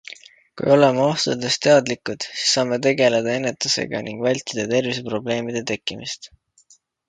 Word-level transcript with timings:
Kui 0.59 0.69
oleme 0.75 1.03
ohtudest 1.07 1.61
teadlikud, 1.65 2.25
siis 2.39 2.55
saame 2.57 2.81
tegeleda 2.87 3.37
ennetusega 3.41 4.03
ning 4.09 4.27
vältida 4.29 4.69
terviseprobleemide 4.75 5.67
tekkimist. 5.75 6.31